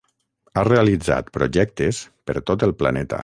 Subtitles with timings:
[0.55, 2.01] Ha realitzat projectes
[2.31, 3.19] per tot el planeta.